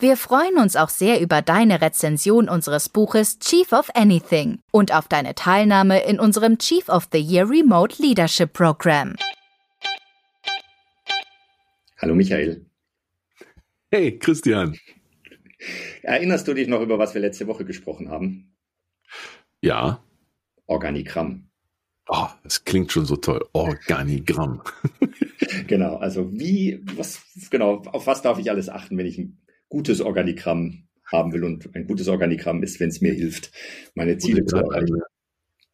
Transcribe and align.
Wir 0.00 0.16
freuen 0.16 0.58
uns 0.58 0.76
auch 0.76 0.90
sehr 0.90 1.20
über 1.20 1.42
deine 1.42 1.80
Rezension 1.80 2.48
unseres 2.48 2.88
Buches 2.88 3.40
Chief 3.40 3.72
of 3.72 3.90
Anything 3.96 4.60
und 4.70 4.94
auf 4.94 5.08
deine 5.08 5.34
Teilnahme 5.34 6.04
in 6.04 6.20
unserem 6.20 6.56
Chief 6.58 6.88
of 6.88 7.08
the 7.10 7.18
Year 7.18 7.50
Remote 7.50 8.00
Leadership 8.00 8.52
Program. 8.52 9.16
Hallo 12.00 12.14
Michael. 12.14 12.64
Hey 13.90 14.16
Christian. 14.16 14.78
Erinnerst 16.02 16.46
du 16.46 16.54
dich 16.54 16.68
noch, 16.68 16.80
über 16.80 17.00
was 17.00 17.14
wir 17.14 17.20
letzte 17.20 17.48
Woche 17.48 17.64
gesprochen 17.64 18.08
haben? 18.08 18.54
Ja. 19.62 20.00
Organigramm. 20.66 21.48
Oh, 22.06 22.28
das 22.44 22.64
klingt 22.64 22.92
schon 22.92 23.04
so 23.04 23.16
toll. 23.16 23.44
Organigramm. 23.52 24.62
genau, 25.66 25.96
also 25.96 26.30
wie, 26.32 26.80
was, 26.94 27.20
genau, 27.50 27.82
auf 27.86 28.06
was 28.06 28.22
darf 28.22 28.38
ich 28.38 28.48
alles 28.48 28.68
achten, 28.68 28.96
wenn 28.96 29.06
ich 29.06 29.18
ein 29.18 29.36
gutes 29.68 30.00
Organigramm 30.00 30.88
haben 31.04 31.32
will. 31.32 31.44
Und 31.44 31.74
ein 31.74 31.86
gutes 31.86 32.08
Organigramm 32.08 32.62
ist, 32.62 32.80
wenn 32.80 32.88
es 32.88 33.00
mir 33.00 33.12
hilft, 33.12 33.50
meine 33.94 34.18
Ziele 34.18 34.44
zu 34.44 34.56
erreichen. 34.56 35.02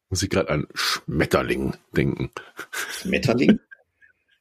Muss 0.09 0.23
ich 0.23 0.29
gerade 0.29 0.49
an 0.49 0.67
Schmetterling 0.73 1.73
denken. 1.95 2.31
Schmetterling? 2.71 3.59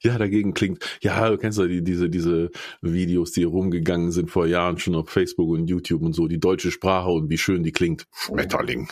Ja, 0.00 0.18
dagegen 0.18 0.52
klingt, 0.52 0.84
ja, 1.00 1.30
du 1.30 1.38
kennst 1.38 1.58
ja 1.58 1.66
die, 1.66 1.82
diese, 1.82 2.10
diese 2.10 2.50
Videos, 2.82 3.32
die 3.32 3.44
rumgegangen 3.44 4.12
sind 4.12 4.30
vor 4.30 4.46
Jahren 4.46 4.76
schon 4.76 4.94
auf 4.96 5.08
Facebook 5.08 5.48
und 5.48 5.66
YouTube 5.66 6.02
und 6.02 6.12
so, 6.12 6.28
die 6.28 6.38
deutsche 6.38 6.70
Sprache 6.70 7.08
und 7.08 7.30
wie 7.30 7.38
schön 7.38 7.62
die 7.62 7.72
klingt. 7.72 8.04
Schmetterling. 8.12 8.90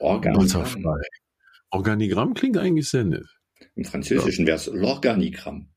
Organigramm. 0.00 0.98
Organigramm 1.70 2.34
klingt 2.34 2.58
eigentlich 2.58 2.90
sehr 2.90 3.04
nett. 3.04 3.24
Im 3.74 3.86
Französischen 3.86 4.46
wäre 4.46 4.56
es 4.56 4.70
L'Organigramm. 4.70 5.68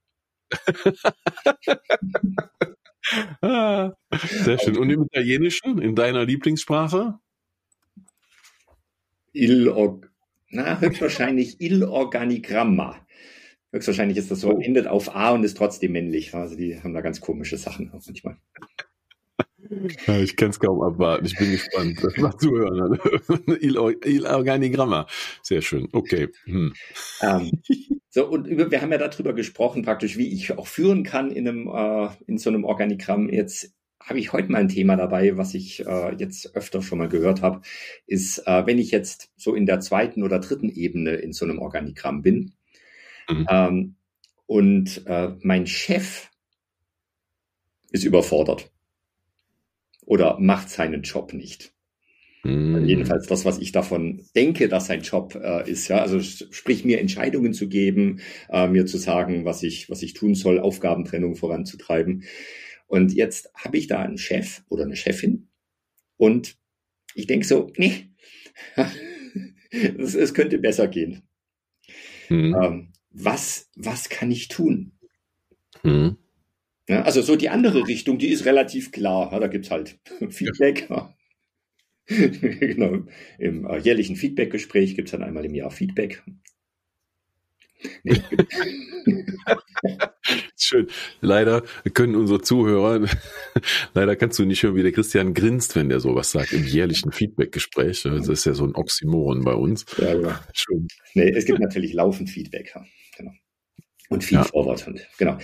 sehr 3.03 4.59
schön. 4.59 4.77
Und 4.77 4.89
im 4.89 5.03
Italienischen, 5.03 5.81
in 5.81 5.95
deiner 5.95 6.25
Lieblingssprache? 6.25 7.19
Il, 9.33 9.73
na, 10.49 10.79
höchstwahrscheinlich 10.79 11.59
Il 11.59 11.83
Organigramma. 11.83 13.05
Höchstwahrscheinlich 13.71 14.17
ist 14.17 14.29
das 14.29 14.39
so, 14.39 14.59
endet 14.59 14.85
auf 14.85 15.15
A 15.15 15.31
und 15.31 15.43
ist 15.43 15.57
trotzdem 15.57 15.93
männlich. 15.93 16.33
Also 16.35 16.55
die 16.55 16.79
haben 16.79 16.93
da 16.93 17.01
ganz 17.01 17.21
komische 17.21 17.57
Sachen 17.57 17.91
manchmal. 17.91 18.37
Ja, 20.07 20.19
ich 20.19 20.35
kann 20.35 20.49
es 20.49 20.59
kaum 20.59 20.81
abwarten. 20.81 21.25
Ich 21.25 21.37
bin 21.37 21.51
gespannt. 21.51 22.03
Das 22.03 22.17
macht 22.17 22.41
zuhören. 22.41 22.99
Il, 23.59 23.77
Il 24.05 24.25
Organigramma. 24.25 25.07
Sehr 25.41 25.61
schön. 25.61 25.87
Okay. 25.91 26.29
Hm. 26.45 26.73
Ähm, 27.21 27.61
so, 28.09 28.27
und 28.27 28.45
über, 28.47 28.69
wir 28.69 28.81
haben 28.81 28.91
ja 28.91 28.97
darüber 28.97 29.33
gesprochen, 29.33 29.83
praktisch, 29.83 30.17
wie 30.17 30.31
ich 30.33 30.57
auch 30.57 30.67
führen 30.67 31.03
kann 31.03 31.31
in 31.31 31.47
einem, 31.47 31.67
äh, 31.67 32.09
in 32.27 32.37
so 32.37 32.49
einem 32.49 32.63
Organigramm. 32.63 33.29
Jetzt 33.29 33.73
habe 33.99 34.19
ich 34.19 34.33
heute 34.33 34.51
mal 34.51 34.59
ein 34.59 34.69
Thema 34.69 34.95
dabei, 34.95 35.37
was 35.37 35.53
ich 35.53 35.85
äh, 35.85 36.15
jetzt 36.15 36.55
öfter 36.55 36.81
schon 36.81 36.97
mal 36.97 37.07
gehört 37.07 37.41
habe, 37.41 37.61
ist, 38.05 38.39
äh, 38.39 38.65
wenn 38.65 38.77
ich 38.77 38.91
jetzt 38.91 39.31
so 39.35 39.55
in 39.55 39.65
der 39.65 39.79
zweiten 39.79 40.23
oder 40.23 40.39
dritten 40.39 40.69
Ebene 40.69 41.11
in 41.11 41.33
so 41.33 41.45
einem 41.45 41.59
Organigramm 41.59 42.21
bin 42.21 42.53
mhm. 43.29 43.47
ähm, 43.49 43.95
und 44.45 45.03
äh, 45.05 45.29
mein 45.41 45.67
Chef 45.67 46.29
ist 47.91 48.03
überfordert 48.03 48.72
oder 50.05 50.39
macht 50.39 50.69
seinen 50.69 51.01
Job 51.01 51.33
nicht. 51.33 51.73
Mm. 52.43 52.85
Jedenfalls 52.85 53.27
das, 53.27 53.45
was 53.45 53.57
ich 53.59 53.71
davon 53.71 54.25
denke, 54.35 54.67
dass 54.67 54.87
sein 54.87 55.01
Job 55.01 55.35
äh, 55.35 55.69
ist, 55.69 55.87
ja, 55.87 55.99
also 55.99 56.19
sprich 56.21 56.83
mir 56.83 56.99
Entscheidungen 56.99 57.53
zu 57.53 57.69
geben, 57.69 58.19
äh, 58.49 58.67
mir 58.67 58.85
zu 58.85 58.97
sagen, 58.97 59.45
was 59.45 59.63
ich, 59.63 59.89
was 59.89 60.01
ich 60.01 60.13
tun 60.13 60.35
soll, 60.35 60.59
Aufgabentrennung 60.59 61.35
voranzutreiben. 61.35 62.23
Und 62.87 63.13
jetzt 63.13 63.51
habe 63.55 63.77
ich 63.77 63.87
da 63.87 64.01
einen 64.01 64.17
Chef 64.17 64.61
oder 64.69 64.83
eine 64.83 64.95
Chefin 64.95 65.47
und 66.17 66.57
ich 67.15 67.27
denke 67.27 67.45
so, 67.45 67.71
nee, 67.77 68.09
es, 69.71 70.33
könnte 70.33 70.57
besser 70.57 70.87
gehen. 70.87 71.23
Mm. 72.29 72.55
Ähm, 72.55 72.93
was, 73.09 73.69
was 73.75 74.09
kann 74.09 74.31
ich 74.31 74.47
tun? 74.49 74.91
Mm. 75.83 76.09
Ja, 76.89 77.03
also 77.03 77.21
so 77.21 77.35
die 77.35 77.49
andere 77.49 77.87
Richtung, 77.87 78.17
die 78.17 78.29
ist 78.29 78.45
relativ 78.45 78.91
klar. 78.91 79.31
Ja, 79.31 79.39
da 79.39 79.47
gibt's 79.47 79.71
halt 79.71 79.99
Feedback. 80.29 80.89
genau. 82.07 83.03
Im 83.39 83.65
äh, 83.65 83.77
jährlichen 83.77 84.15
Feedback-Gespräch 84.15 84.95
gibt's 84.95 85.11
dann 85.11 85.23
einmal 85.23 85.45
im 85.45 85.55
Jahr 85.55 85.71
Feedback. 85.71 86.23
Schön. 90.57 90.87
Leider 91.19 91.63
können 91.93 92.15
unsere 92.15 92.41
Zuhörer, 92.41 93.05
leider 93.93 94.15
kannst 94.15 94.39
du 94.39 94.45
nicht 94.45 94.63
hören, 94.63 94.75
wie 94.75 94.83
der 94.83 94.93
Christian 94.93 95.33
grinst, 95.33 95.75
wenn 95.75 95.89
der 95.89 95.99
sowas 95.99 96.31
sagt, 96.31 96.53
im 96.53 96.63
jährlichen 96.63 97.11
Feedback-Gespräch. 97.11 98.03
Das 98.03 98.29
ist 98.29 98.45
ja 98.45 98.53
so 98.53 98.63
ein 98.63 98.75
Oxymoron 98.75 99.43
bei 99.43 99.53
uns. 99.53 99.85
Ja, 99.97 100.17
ja. 100.17 100.39
Schön. 100.53 100.87
Nee, 101.13 101.31
es 101.31 101.43
gibt 101.45 101.59
natürlich 101.59 101.91
laufend 101.93 102.29
Feedback. 102.29 102.73
Und 104.09 104.23
viel 104.23 104.37
ja. 104.37 104.43
Forward. 104.43 104.85
Genau. 105.17 105.37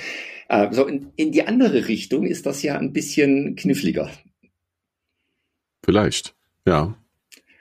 Äh, 0.49 0.71
so 0.71 0.85
in, 0.85 1.11
in 1.15 1.31
die 1.31 1.43
andere 1.43 1.87
Richtung 1.87 2.25
ist 2.25 2.45
das 2.45 2.61
ja 2.61 2.77
ein 2.77 2.93
bisschen 2.93 3.55
kniffliger. 3.55 4.11
Vielleicht, 5.83 6.35
ja. 6.65 6.95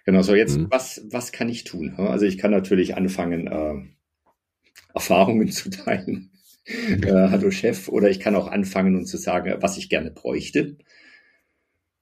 Genau, 0.04 0.22
so 0.22 0.34
jetzt, 0.34 0.58
mhm. 0.58 0.68
was, 0.70 1.02
was 1.10 1.32
kann 1.32 1.48
ich 1.48 1.64
tun? 1.64 1.94
Also 1.96 2.24
ich 2.24 2.38
kann 2.38 2.50
natürlich 2.50 2.96
anfangen, 2.96 3.46
äh, 3.46 3.74
Erfahrungen 4.94 5.48
zu 5.52 5.70
teilen. 5.70 6.30
Äh, 6.66 7.28
hallo 7.30 7.50
Chef, 7.50 7.88
oder 7.88 8.10
ich 8.10 8.20
kann 8.20 8.36
auch 8.36 8.48
anfangen 8.48 8.96
und 8.96 9.06
zu 9.06 9.16
sagen, 9.16 9.54
was 9.60 9.78
ich 9.78 9.88
gerne 9.88 10.10
bräuchte. 10.10 10.76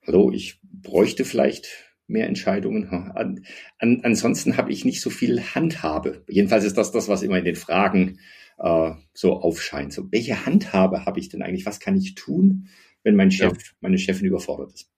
Hallo, 0.07 0.33
ich 0.33 0.61
bräuchte 0.63 1.25
vielleicht 1.25 1.69
mehr 2.09 2.27
Entscheidungen. 2.27 2.89
An, 2.89 3.45
an, 3.79 4.01
ansonsten 4.03 4.57
habe 4.57 4.73
ich 4.73 4.85
nicht 4.85 5.01
so 5.01 5.11
viel 5.11 5.41
Handhabe. 5.41 6.25
Jedenfalls 6.29 6.65
ist 6.65 6.77
das 6.77 6.93
das, 6.93 7.09
was 7.09 7.23
immer 7.23 7.39
in 7.39 7.45
den 7.45 7.57
Fragen 7.57 8.19
äh, 8.59 8.93
so 9.13 9.41
aufscheint. 9.41 9.93
So, 9.93 10.11
welche 10.13 10.47
Handhabe 10.47 11.05
habe 11.05 11.21
ich 11.21 11.29
denn 11.29 11.43
eigentlich? 11.43 11.67
Was 11.67 11.81
kann 11.81 11.97
ich 11.97 12.15
tun, 12.15 12.69
wenn 13.03 13.17
mein 13.17 13.31
Chef, 13.31 13.53
ja. 13.53 13.73
meine 13.81 13.99
Chefin 13.99 14.27
überfordert 14.27 14.73
ist? 14.73 14.91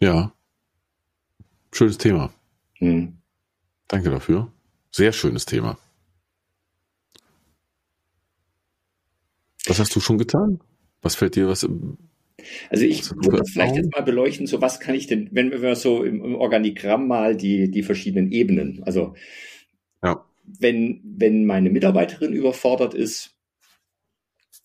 Ja. 0.00 0.32
Schönes 1.72 1.98
Thema. 1.98 2.32
Hm. 2.74 3.18
Danke 3.88 4.10
dafür. 4.10 4.52
Sehr 4.90 5.12
schönes 5.12 5.44
Thema. 5.44 5.78
Was 9.66 9.78
hast 9.78 9.94
du 9.94 10.00
schon 10.00 10.18
getan? 10.18 10.60
Was 11.02 11.14
fällt 11.14 11.36
dir 11.36 11.48
was? 11.48 11.68
Also 12.70 12.84
ich 12.84 13.10
würde 13.10 13.38
das 13.38 13.50
vielleicht 13.50 13.76
jetzt 13.76 13.92
mal 13.92 14.02
beleuchten, 14.02 14.46
so 14.46 14.60
was 14.62 14.80
kann 14.80 14.94
ich 14.94 15.06
denn, 15.06 15.28
wenn 15.32 15.50
wir 15.50 15.74
so 15.74 16.04
im, 16.04 16.24
im 16.24 16.34
Organigramm 16.36 17.06
mal 17.06 17.36
die, 17.36 17.70
die 17.70 17.82
verschiedenen 17.82 18.30
Ebenen, 18.30 18.82
also 18.84 19.14
ja 20.02 20.27
wenn, 20.58 21.00
wenn 21.04 21.46
meine 21.46 21.70
Mitarbeiterin 21.70 22.32
überfordert 22.32 22.94
ist, 22.94 23.38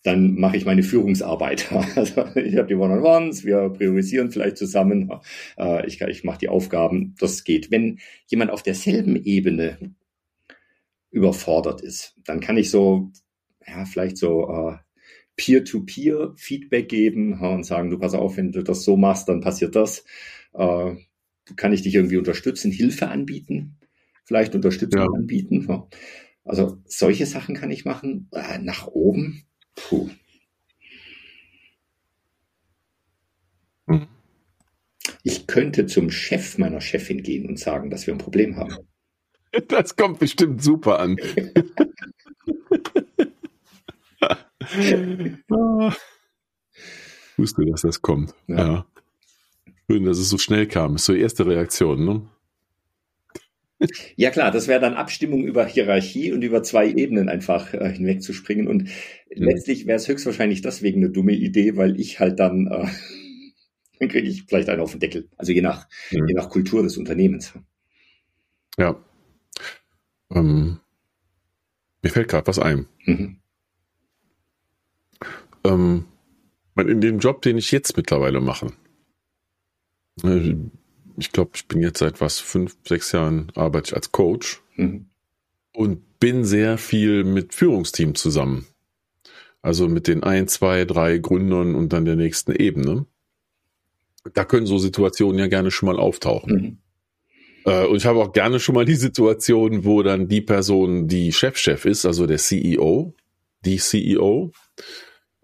dann 0.03 0.35
mache 0.35 0.57
ich 0.57 0.65
meine 0.65 0.83
Führungsarbeit. 0.83 1.71
Also 1.95 2.25
ich 2.35 2.57
habe 2.57 2.67
die 2.67 2.75
One-on-Ones, 2.75 3.45
wir 3.45 3.69
priorisieren 3.69 4.31
vielleicht 4.31 4.57
zusammen, 4.57 5.11
äh, 5.57 5.85
ich, 5.87 6.01
ich 6.01 6.23
mache 6.23 6.39
die 6.39 6.49
Aufgaben, 6.49 7.15
das 7.19 7.43
geht. 7.43 7.71
Wenn 7.71 7.99
jemand 8.27 8.51
auf 8.51 8.63
derselben 8.63 9.15
Ebene 9.15 9.95
überfordert 11.11 11.81
ist, 11.81 12.15
dann 12.25 12.39
kann 12.39 12.57
ich 12.57 12.69
so, 12.69 13.11
ja, 13.65 13.85
vielleicht 13.85 14.17
so 14.17 14.49
äh, 14.49 14.77
Peer-to-Peer-Feedback 15.35 16.89
geben 16.89 17.39
und 17.39 17.63
sagen, 17.65 17.89
du 17.89 17.97
pass 17.97 18.13
auf, 18.13 18.37
wenn 18.37 18.51
du 18.51 18.63
das 18.63 18.83
so 18.83 18.97
machst, 18.97 19.29
dann 19.29 19.41
passiert 19.41 19.75
das. 19.75 20.03
Äh, 20.53 20.95
kann 21.55 21.73
ich 21.73 21.81
dich 21.81 21.95
irgendwie 21.95 22.17
unterstützen, 22.17 22.71
Hilfe 22.71 23.07
anbieten? 23.09 23.77
Vielleicht 24.25 24.55
Unterstützung 24.55 25.01
ja. 25.01 25.07
anbieten. 25.07 25.67
Also 26.43 26.77
solche 26.85 27.25
Sachen 27.25 27.55
kann 27.55 27.71
ich 27.71 27.85
machen. 27.85 28.29
Äh, 28.31 28.59
nach 28.59 28.87
oben, 28.87 29.45
puh. 29.75 30.09
Hm. 33.87 34.07
Ich 35.23 35.47
könnte 35.47 35.85
zum 35.85 36.09
Chef 36.09 36.57
meiner 36.57 36.81
Chefin 36.81 37.23
gehen 37.23 37.47
und 37.47 37.59
sagen, 37.59 37.89
dass 37.89 38.07
wir 38.07 38.13
ein 38.13 38.19
Problem 38.19 38.57
haben. 38.57 38.75
Das 39.67 39.95
kommt 39.95 40.17
bestimmt 40.17 40.63
super 40.63 40.99
an. 40.99 41.15
ah. 45.51 45.93
Wusste, 47.37 47.63
dass 47.65 47.81
das 47.83 48.01
kommt. 48.01 48.33
Ja. 48.47 48.57
ja. 48.57 48.85
Schön, 49.87 50.05
dass 50.05 50.17
es 50.17 50.29
so 50.29 50.39
schnell 50.39 50.67
kam. 50.67 50.97
So 50.97 51.13
die 51.13 51.19
erste 51.19 51.45
Reaktion, 51.45 52.03
ne? 52.03 52.27
Ja 54.15 54.31
klar, 54.31 54.51
das 54.51 54.67
wäre 54.67 54.79
dann 54.79 54.93
Abstimmung 54.93 55.43
über 55.43 55.65
Hierarchie 55.65 56.31
und 56.31 56.41
über 56.41 56.63
zwei 56.63 56.87
Ebenen 56.89 57.29
einfach 57.29 57.73
äh, 57.73 57.91
hinwegzuspringen. 57.91 58.67
Und 58.67 58.83
mhm. 58.83 58.89
letztlich 59.29 59.85
wäre 59.85 59.97
es 59.97 60.07
höchstwahrscheinlich 60.07 60.61
deswegen 60.61 61.03
eine 61.03 61.11
dumme 61.11 61.33
Idee, 61.33 61.75
weil 61.77 61.99
ich 61.99 62.19
halt 62.19 62.39
dann, 62.39 62.67
äh, 62.67 62.87
dann 63.99 64.09
kriege 64.09 64.27
ich 64.27 64.43
vielleicht 64.43 64.69
einen 64.69 64.81
auf 64.81 64.91
den 64.91 64.99
Deckel. 64.99 65.27
Also 65.37 65.51
je 65.51 65.61
nach, 65.61 65.87
mhm. 66.11 66.27
je 66.27 66.33
nach 66.33 66.49
Kultur 66.49 66.83
des 66.83 66.97
Unternehmens. 66.97 67.53
Ja. 68.77 68.95
Ähm, 70.31 70.79
mir 72.01 72.09
fällt 72.09 72.27
gerade 72.27 72.47
was 72.47 72.59
ein. 72.59 72.87
Mhm. 73.05 73.37
Ähm, 75.65 76.05
in 76.75 77.01
dem 77.01 77.19
Job, 77.19 77.41
den 77.41 77.57
ich 77.57 77.71
jetzt 77.71 77.95
mittlerweile 77.95 78.41
mache, 78.41 78.73
äh, 80.23 80.55
ich 81.17 81.31
glaube, 81.31 81.51
ich 81.55 81.67
bin 81.67 81.81
jetzt 81.81 81.99
seit 81.99 82.21
was, 82.21 82.39
fünf, 82.39 82.75
sechs 82.87 83.11
Jahren 83.11 83.51
arbeite 83.55 83.89
ich 83.89 83.95
als 83.95 84.11
Coach 84.11 84.61
mhm. 84.75 85.07
und 85.73 86.19
bin 86.19 86.45
sehr 86.45 86.77
viel 86.77 87.23
mit 87.23 87.53
Führungsteam 87.53 88.15
zusammen. 88.15 88.67
Also 89.61 89.87
mit 89.87 90.07
den 90.07 90.23
ein, 90.23 90.47
zwei, 90.47 90.85
drei 90.85 91.17
Gründern 91.17 91.75
und 91.75 91.93
dann 91.93 92.05
der 92.05 92.15
nächsten 92.15 92.51
Ebene. 92.53 93.05
Da 94.33 94.45
können 94.45 94.65
so 94.65 94.77
Situationen 94.77 95.39
ja 95.39 95.47
gerne 95.47 95.71
schon 95.71 95.87
mal 95.87 95.99
auftauchen. 95.99 96.53
Mhm. 96.53 96.77
Äh, 97.65 97.85
und 97.85 97.97
ich 97.97 98.05
habe 98.05 98.19
auch 98.19 98.33
gerne 98.33 98.59
schon 98.59 98.75
mal 98.75 98.85
die 98.85 98.95
Situation, 98.95 99.85
wo 99.85 100.03
dann 100.03 100.27
die 100.27 100.41
Person, 100.41 101.07
die 101.07 101.31
Chefchef 101.31 101.85
-Chef 101.85 101.89
ist, 101.89 102.05
also 102.05 102.27
der 102.27 102.37
CEO, 102.37 103.13
die 103.65 103.77
CEO, 103.77 104.51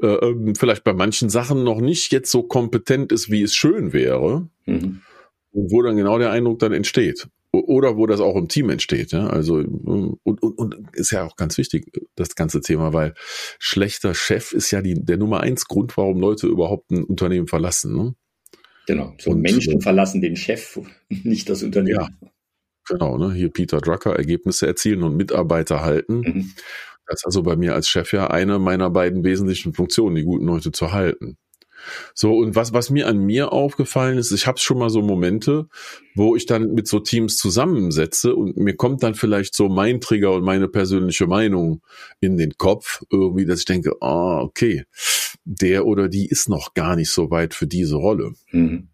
äh, 0.01 0.07
ähm, 0.07 0.55
vielleicht 0.55 0.83
bei 0.83 0.93
manchen 0.93 1.29
Sachen 1.29 1.63
noch 1.63 1.81
nicht 1.81 2.11
jetzt 2.11 2.31
so 2.31 2.43
kompetent 2.43 3.11
ist, 3.11 3.29
wie 3.29 3.41
es 3.41 3.55
schön 3.55 3.93
wäre. 3.93 4.47
Mhm. 4.65 5.01
Und 5.51 5.71
wo 5.71 5.81
dann 5.81 5.97
genau 5.97 6.19
der 6.19 6.31
Eindruck 6.31 6.59
dann 6.59 6.73
entsteht. 6.73 7.27
Oder 7.51 7.97
wo 7.97 8.05
das 8.05 8.19
auch 8.19 8.35
im 8.35 8.47
Team 8.47 8.69
entsteht. 8.69 9.11
Ja? 9.11 9.27
Also, 9.27 9.55
und, 9.55 10.19
und, 10.23 10.43
und 10.43 10.75
ist 10.93 11.11
ja 11.11 11.25
auch 11.25 11.35
ganz 11.35 11.57
wichtig, 11.57 11.91
das 12.15 12.35
ganze 12.35 12.61
Thema, 12.61 12.93
weil 12.93 13.15
schlechter 13.57 14.13
Chef 14.13 14.51
ist 14.51 14.69
ja 14.69 14.81
die, 14.81 14.93
der 14.93 15.17
Nummer 15.17 15.41
eins 15.41 15.65
Grund, 15.65 15.97
warum 15.97 16.19
Leute 16.19 16.45
überhaupt 16.45 16.91
ein 16.91 17.03
Unternehmen 17.03 17.47
verlassen. 17.47 17.95
Ne? 17.95 18.15
Genau. 18.85 19.15
So 19.19 19.31
und, 19.31 19.41
Menschen 19.41 19.81
verlassen 19.81 20.21
den 20.21 20.35
Chef, 20.35 20.79
nicht 21.09 21.49
das 21.49 21.63
Unternehmen. 21.63 21.99
Ja. 22.01 22.29
Genau, 22.87 23.17
ne? 23.17 23.33
Hier 23.33 23.49
Peter 23.49 23.81
Drucker, 23.81 24.15
Ergebnisse 24.15 24.65
erzielen 24.65 25.03
und 25.03 25.15
Mitarbeiter 25.15 25.81
halten. 25.81 26.21
Mhm. 26.21 26.53
Das 27.05 27.21
ist 27.21 27.25
also 27.25 27.43
bei 27.43 27.55
mir 27.55 27.73
als 27.73 27.89
Chef 27.89 28.13
ja 28.13 28.27
eine 28.27 28.59
meiner 28.59 28.89
beiden 28.89 29.23
wesentlichen 29.23 29.73
Funktionen, 29.73 30.15
die 30.15 30.23
guten 30.23 30.45
Leute 30.45 30.71
zu 30.71 30.91
halten. 30.91 31.37
So, 32.13 32.37
und 32.37 32.55
was, 32.55 32.73
was 32.73 32.89
mir 32.89 33.07
an 33.07 33.19
mir 33.19 33.51
aufgefallen 33.51 34.17
ist, 34.17 34.31
ich 34.31 34.47
habe 34.47 34.59
schon 34.59 34.79
mal 34.79 34.89
so 34.89 35.01
Momente, 35.01 35.67
wo 36.15 36.35
ich 36.35 36.45
dann 36.45 36.73
mit 36.73 36.87
so 36.87 36.99
Teams 36.99 37.37
zusammensetze 37.37 38.35
und 38.35 38.57
mir 38.57 38.75
kommt 38.75 39.03
dann 39.03 39.15
vielleicht 39.15 39.55
so 39.55 39.69
mein 39.69 40.01
Trigger 40.01 40.33
und 40.33 40.43
meine 40.43 40.67
persönliche 40.67 41.27
Meinung 41.27 41.81
in 42.19 42.37
den 42.37 42.57
Kopf, 42.57 43.03
irgendwie, 43.11 43.45
dass 43.45 43.59
ich 43.59 43.65
denke, 43.65 43.93
ah, 44.01 44.41
okay, 44.41 44.85
der 45.45 45.85
oder 45.85 46.09
die 46.09 46.27
ist 46.27 46.49
noch 46.49 46.73
gar 46.73 46.95
nicht 46.95 47.11
so 47.11 47.31
weit 47.31 47.53
für 47.53 47.67
diese 47.67 47.95
Rolle. 47.95 48.33
Mhm. 48.51 48.89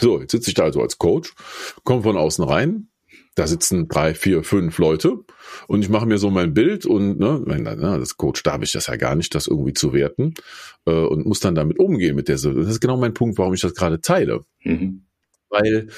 So, 0.00 0.20
jetzt 0.20 0.32
sitze 0.32 0.50
ich 0.50 0.54
da 0.54 0.64
also 0.64 0.80
als 0.80 0.98
Coach, 0.98 1.34
komme 1.84 2.02
von 2.02 2.16
außen 2.16 2.44
rein, 2.44 2.88
da 3.34 3.46
sitzen 3.46 3.88
drei, 3.88 4.14
vier, 4.14 4.44
fünf 4.44 4.78
Leute 4.78 5.18
und 5.66 5.82
ich 5.82 5.88
mache 5.88 6.06
mir 6.06 6.18
so 6.18 6.30
mein 6.30 6.54
Bild 6.54 6.86
und 6.86 7.18
ne, 7.18 7.42
wenn 7.44 7.64
ne, 7.64 7.76
das 7.98 8.16
Coach 8.16 8.42
darf 8.42 8.62
ich 8.62 8.72
das 8.72 8.86
ja 8.86 8.96
gar 8.96 9.16
nicht, 9.16 9.34
das 9.34 9.46
irgendwie 9.46 9.72
zu 9.72 9.92
werten 9.92 10.34
äh, 10.86 10.92
und 10.92 11.26
muss 11.26 11.40
dann 11.40 11.54
damit 11.54 11.78
umgehen 11.78 12.14
mit 12.14 12.28
der. 12.28 12.36
Das 12.36 12.44
ist 12.44 12.80
genau 12.80 12.96
mein 12.96 13.14
Punkt, 13.14 13.38
warum 13.38 13.54
ich 13.54 13.60
das 13.60 13.74
gerade 13.74 14.00
teile. 14.00 14.44
Mhm. 14.62 15.06
Weil 15.48 15.88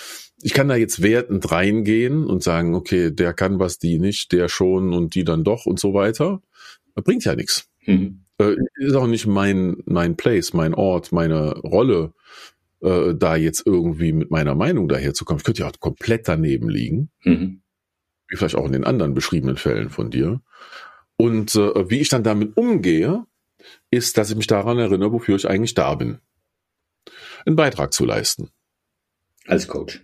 ich 0.42 0.52
kann 0.52 0.68
da 0.68 0.76
jetzt 0.76 1.02
wertend 1.02 1.50
reingehen 1.50 2.24
und 2.24 2.42
sagen, 2.42 2.74
okay, 2.74 3.10
der 3.10 3.32
kann 3.32 3.58
was, 3.58 3.78
die 3.78 3.98
nicht, 3.98 4.32
der 4.32 4.48
schon 4.48 4.92
und 4.92 5.14
die 5.14 5.24
dann 5.24 5.44
doch 5.44 5.66
und 5.66 5.80
so 5.80 5.94
weiter. 5.94 6.42
Das 6.94 7.04
bringt 7.04 7.24
ja 7.24 7.34
nichts. 7.34 7.68
Mhm. 7.84 8.24
Äh, 8.38 8.56
ist 8.76 8.94
auch 8.94 9.06
nicht 9.06 9.26
mein, 9.26 9.76
mein 9.86 10.16
Place, 10.16 10.52
mein 10.52 10.74
Ort, 10.74 11.12
meine 11.12 11.58
Rolle, 11.58 12.12
äh, 12.82 13.14
da 13.14 13.36
jetzt 13.36 13.66
irgendwie 13.66 14.12
mit 14.12 14.30
meiner 14.30 14.54
Meinung 14.54 14.88
daherzukommen. 14.88 15.38
Ich 15.38 15.44
könnte 15.44 15.62
ja 15.62 15.68
auch 15.68 15.80
komplett 15.80 16.28
daneben 16.28 16.68
liegen. 16.68 17.10
Mhm. 17.24 17.62
Wie 18.28 18.36
vielleicht 18.36 18.56
auch 18.56 18.66
in 18.66 18.72
den 18.72 18.84
anderen 18.84 19.14
beschriebenen 19.14 19.56
Fällen 19.56 19.90
von 19.90 20.10
dir. 20.10 20.40
Und 21.16 21.54
äh, 21.54 21.90
wie 21.90 22.00
ich 22.00 22.08
dann 22.08 22.24
damit 22.24 22.56
umgehe, 22.56 23.24
ist, 23.90 24.18
dass 24.18 24.30
ich 24.30 24.36
mich 24.36 24.46
daran 24.46 24.78
erinnere, 24.78 25.12
wofür 25.12 25.36
ich 25.36 25.48
eigentlich 25.48 25.74
da 25.74 25.94
bin. 25.94 26.18
Einen 27.46 27.56
Beitrag 27.56 27.92
zu 27.92 28.04
leisten. 28.04 28.50
Als 29.46 29.68
Coach. 29.68 30.02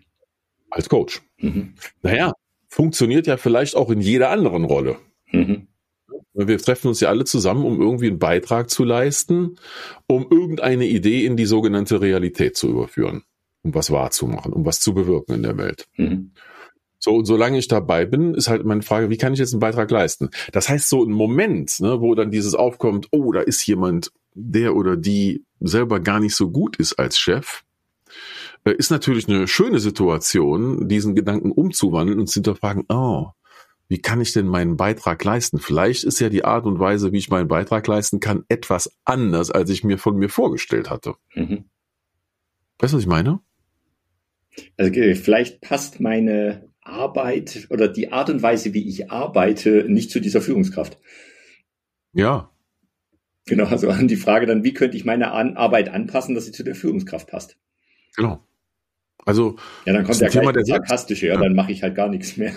Als 0.71 0.89
Coach. 0.89 1.21
Mhm. 1.39 1.75
Naja, 2.03 2.33
funktioniert 2.69 3.27
ja 3.27 3.37
vielleicht 3.37 3.77
auch 3.77 3.91
in 3.91 4.01
jeder 4.01 4.31
anderen 4.31 4.65
Rolle. 4.65 4.99
Mhm. 5.31 5.69
Wir 6.35 6.59
treffen 6.59 6.89
uns 6.89 7.01
ja 7.01 7.09
alle 7.09 7.25
zusammen, 7.25 7.65
um 7.65 7.81
irgendwie 7.81 8.09
einen 8.09 8.19
Beitrag 8.19 8.71
zu 8.71 8.85
leisten, 8.85 9.57
um 10.07 10.27
irgendeine 10.31 10.87
Idee 10.87 11.27
in 11.27 11.37
die 11.37 11.45
sogenannte 11.45 12.01
Realität 12.01 12.57
zu 12.57 12.69
überführen, 12.69 13.25
um 13.63 13.75
was 13.75 13.91
wahrzumachen, 13.91 14.53
um 14.53 14.65
was 14.65 14.81
zu 14.81 14.95
bewirken 14.95 15.35
in 15.35 15.43
der 15.43 15.59
Welt. 15.59 15.87
Mhm. 15.97 16.33
So, 17.05 17.17
und 17.17 17.25
solange 17.25 17.59
ich 17.59 17.67
dabei 17.67 18.07
bin, 18.07 18.33
ist 18.35 18.49
halt 18.49 18.65
meine 18.65 18.83
Frage, 18.83 19.11
wie 19.11 19.17
kann 19.17 19.33
ich 19.33 19.41
jetzt 19.41 19.53
einen 19.53 19.61
Beitrag 19.61 19.91
leisten? 19.91 20.31
Das 20.53 20.69
heißt, 20.69 20.89
so 20.89 21.05
ein 21.05 21.11
Moment, 21.11 21.81
ne, 21.81 22.01
wo 22.01 22.15
dann 22.15 22.31
dieses 22.31 22.55
aufkommt, 22.55 23.09
oh, 23.11 23.33
da 23.33 23.41
ist 23.41 23.67
jemand, 23.67 24.13
der 24.35 24.77
oder 24.77 24.97
die 24.97 25.45
selber 25.59 25.99
gar 25.99 26.21
nicht 26.21 26.37
so 26.37 26.51
gut 26.51 26.77
ist 26.77 26.95
als 26.95 27.19
Chef, 27.19 27.65
äh, 28.65 28.73
ist 28.73 28.93
natürlich 28.93 29.29
eine 29.29 29.49
schöne 29.49 29.81
Situation, 29.81 30.89
diesen 30.89 31.17
Gedanken 31.17 31.51
umzuwandeln 31.51 32.21
und 32.21 32.29
zu 32.29 32.35
hinterfragen, 32.35 32.85
oh, 32.89 33.31
wie 33.89 34.01
kann 34.01 34.21
ich 34.21 34.33
denn 34.33 34.47
meinen 34.47 34.77
Beitrag 34.77 35.23
leisten? 35.23 35.59
Vielleicht 35.59 36.05
ist 36.05 36.21
ja 36.21 36.29
die 36.29 36.45
Art 36.45 36.65
und 36.65 36.79
Weise, 36.79 37.13
wie 37.13 37.19
ich 37.19 37.29
meinen 37.29 37.49
Beitrag 37.49 37.87
leisten 37.87 38.21
kann, 38.21 38.45
etwas 38.49 38.97
anders, 39.05 39.51
als 39.51 39.69
ich 39.71 39.85
mir 39.85 39.99
von 39.99 40.17
mir 40.17 40.29
vorgestellt 40.29 40.89
hatte. 40.89 41.15
Mhm. 41.35 41.65
Weißt 42.79 42.93
du, 42.93 42.97
was 42.97 43.03
ich 43.03 43.09
meine? 43.09 43.41
Also 44.77 44.93
vielleicht 44.93 45.61
passt 45.61 46.01
meine 46.01 46.69
Arbeit 46.81 47.69
oder 47.71 47.89
die 47.89 48.13
Art 48.13 48.29
und 48.29 48.43
Weise, 48.43 48.75
wie 48.75 48.89
ich 48.89 49.11
arbeite, 49.11 49.85
nicht 49.89 50.11
zu 50.11 50.21
dieser 50.21 50.41
Führungskraft. 50.41 50.99
Ja. 52.13 52.51
Genau, 53.47 53.65
also 53.65 53.89
an 53.89 54.09
die 54.09 54.17
Frage 54.17 54.47
dann, 54.47 54.65
wie 54.65 54.75
könnte 54.75 54.97
ich 54.97 55.05
meine 55.05 55.33
Arbeit 55.33 55.89
anpassen, 55.89 56.35
dass 56.35 56.47
sie 56.47 56.53
zu 56.53 56.65
der 56.65 56.75
Führungskraft 56.75 57.29
passt? 57.29 57.57
Genau. 58.17 58.47
Also 59.25 59.57
ja, 59.85 59.93
dann 59.93 60.05
kommt 60.05 60.21
der 60.21 60.31
Thema 60.31 60.53
der 60.53 60.65
sarkastische, 60.65 61.29
ja, 61.29 61.37
dann 61.37 61.55
mache 61.55 61.73
ich 61.73 61.83
halt 61.83 61.95
gar 61.95 62.09
nichts 62.09 62.37
mehr. 62.37 62.53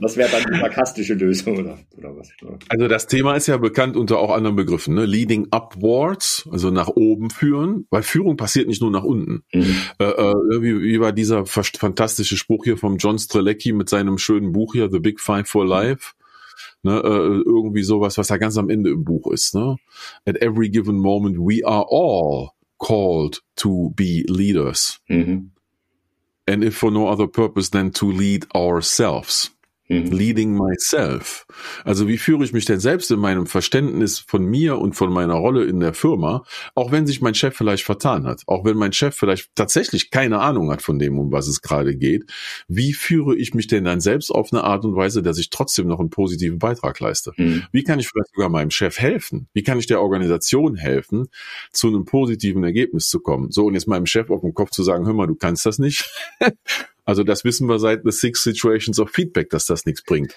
Das 0.00 0.16
wäre 0.16 0.30
dann 0.30 0.52
die 0.52 0.58
sarkastische 0.60 1.14
Lösung, 1.14 1.58
oder, 1.58 1.78
oder 1.96 2.16
was? 2.16 2.30
Also 2.68 2.88
das 2.88 3.06
Thema 3.06 3.36
ist 3.36 3.46
ja 3.46 3.56
bekannt 3.56 3.96
unter 3.96 4.18
auch 4.18 4.30
anderen 4.30 4.56
Begriffen, 4.56 4.94
ne? 4.94 5.06
Leading 5.06 5.48
upwards, 5.50 6.48
also 6.50 6.70
nach 6.70 6.88
oben 6.88 7.30
führen, 7.30 7.86
weil 7.90 8.02
Führung 8.02 8.36
passiert 8.36 8.68
nicht 8.68 8.82
nur 8.82 8.90
nach 8.90 9.04
unten. 9.04 9.44
Mhm. 9.52 9.76
Äh, 9.98 10.04
äh, 10.04 10.62
wie, 10.62 10.82
wie 10.82 11.00
war 11.00 11.12
dieser 11.12 11.46
fantastische 11.46 12.36
Spruch 12.36 12.64
hier 12.64 12.76
vom 12.76 12.96
John 12.96 13.18
Strelecki 13.18 13.72
mit 13.72 13.88
seinem 13.88 14.18
schönen 14.18 14.52
Buch 14.52 14.72
hier, 14.74 14.90
The 14.90 15.00
Big 15.00 15.20
Five 15.20 15.48
for 15.48 15.66
Life? 15.66 16.12
Ne, 16.82 16.98
äh, 16.98 17.42
irgendwie 17.46 17.82
sowas, 17.82 18.18
was 18.18 18.28
da 18.28 18.36
ganz 18.36 18.58
am 18.58 18.68
Ende 18.68 18.90
im 18.90 19.04
Buch 19.04 19.32
ist. 19.32 19.54
Ne? 19.54 19.76
At 20.26 20.36
every 20.42 20.68
given 20.68 20.98
moment, 20.98 21.38
we 21.38 21.66
are 21.66 21.86
all 21.88 22.50
called 22.78 23.42
to 23.56 23.90
be 23.96 24.24
leaders. 24.28 25.00
Mhm. 25.08 25.53
And 26.46 26.64
if 26.64 26.76
for 26.76 26.90
no 26.90 27.08
other 27.08 27.26
purpose 27.26 27.70
than 27.70 27.90
to 27.92 28.10
lead 28.10 28.46
ourselves. 28.54 29.50
Mhm. 29.88 30.10
Leading 30.12 30.56
myself. 30.56 31.46
Also 31.84 32.08
wie 32.08 32.16
führe 32.16 32.44
ich 32.44 32.52
mich 32.52 32.64
denn 32.64 32.80
selbst 32.80 33.10
in 33.10 33.18
meinem 33.18 33.46
Verständnis 33.46 34.18
von 34.18 34.44
mir 34.44 34.78
und 34.78 34.94
von 34.94 35.12
meiner 35.12 35.34
Rolle 35.34 35.64
in 35.64 35.80
der 35.80 35.92
Firma, 35.92 36.44
auch 36.74 36.90
wenn 36.90 37.06
sich 37.06 37.20
mein 37.20 37.34
Chef 37.34 37.54
vielleicht 37.54 37.84
vertan 37.84 38.26
hat, 38.26 38.42
auch 38.46 38.64
wenn 38.64 38.78
mein 38.78 38.94
Chef 38.94 39.14
vielleicht 39.14 39.54
tatsächlich 39.54 40.10
keine 40.10 40.40
Ahnung 40.40 40.70
hat 40.70 40.80
von 40.80 40.98
dem, 40.98 41.18
um 41.18 41.32
was 41.32 41.48
es 41.48 41.60
gerade 41.60 41.96
geht. 41.96 42.24
Wie 42.66 42.94
führe 42.94 43.36
ich 43.36 43.52
mich 43.52 43.66
denn 43.66 43.84
dann 43.84 44.00
selbst 44.00 44.30
auf 44.30 44.52
eine 44.52 44.64
Art 44.64 44.84
und 44.86 44.96
Weise, 44.96 45.22
dass 45.22 45.38
ich 45.38 45.50
trotzdem 45.50 45.86
noch 45.86 46.00
einen 46.00 46.10
positiven 46.10 46.58
Beitrag 46.58 46.98
leiste? 47.00 47.32
Mhm. 47.36 47.64
Wie 47.70 47.84
kann 47.84 47.98
ich 47.98 48.08
vielleicht 48.08 48.34
sogar 48.34 48.48
meinem 48.48 48.70
Chef 48.70 48.98
helfen? 48.98 49.48
Wie 49.52 49.62
kann 49.62 49.78
ich 49.78 49.86
der 49.86 50.00
Organisation 50.00 50.76
helfen, 50.76 51.26
zu 51.72 51.88
einem 51.88 52.06
positiven 52.06 52.64
Ergebnis 52.64 53.08
zu 53.08 53.20
kommen? 53.20 53.50
So, 53.50 53.66
und 53.66 53.74
jetzt 53.74 53.86
meinem 53.86 54.06
Chef 54.06 54.30
auf 54.30 54.40
den 54.40 54.54
Kopf 54.54 54.70
zu 54.70 54.82
sagen, 54.82 55.04
hör 55.04 55.12
mal, 55.12 55.26
du 55.26 55.34
kannst 55.34 55.66
das 55.66 55.78
nicht. 55.78 56.10
Also 57.04 57.22
das 57.22 57.44
wissen 57.44 57.68
wir 57.68 57.78
seit 57.78 58.02
The 58.04 58.10
Six 58.10 58.42
Situations 58.42 58.98
of 58.98 59.10
Feedback, 59.10 59.50
dass 59.50 59.66
das 59.66 59.84
nichts 59.86 60.02
bringt. 60.02 60.34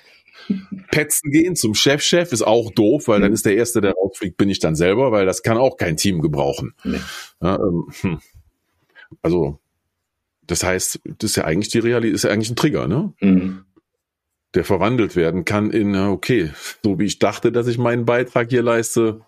Petzen 0.91 1.31
gehen 1.31 1.55
zum 1.55 1.73
Chefchef 1.73 2.29
-Chef 2.29 2.33
ist 2.33 2.41
auch 2.41 2.71
doof, 2.71 3.07
weil 3.07 3.21
dann 3.21 3.33
ist 3.33 3.45
der 3.45 3.55
Erste, 3.55 3.81
der 3.81 3.93
rausfliegt, 3.93 4.37
bin 4.37 4.49
ich 4.49 4.59
dann 4.59 4.75
selber, 4.75 5.11
weil 5.11 5.25
das 5.25 5.43
kann 5.43 5.57
auch 5.57 5.77
kein 5.77 5.97
Team 5.97 6.21
gebrauchen. 6.21 6.73
Nee. 6.83 6.99
Ja, 7.41 7.55
ähm, 7.55 7.87
hm. 8.01 8.19
Also, 9.21 9.59
das 10.45 10.63
heißt, 10.63 11.01
das 11.03 11.31
ist 11.31 11.35
ja 11.35 11.45
eigentlich 11.45 11.69
die 11.69 11.79
Realität, 11.79 12.15
ist 12.15 12.23
ja 12.23 12.31
eigentlich 12.31 12.49
ein 12.49 12.55
Trigger, 12.55 12.87
ne? 12.87 13.13
Mhm. 13.19 13.63
Der 14.53 14.63
verwandelt 14.63 15.15
werden 15.15 15.43
kann 15.45 15.71
in, 15.71 15.95
okay, 15.95 16.51
so 16.83 16.99
wie 16.99 17.05
ich 17.05 17.19
dachte, 17.19 17.51
dass 17.51 17.67
ich 17.67 17.77
meinen 17.77 18.05
Beitrag 18.05 18.49
hier 18.49 18.63
leiste, 18.63 19.21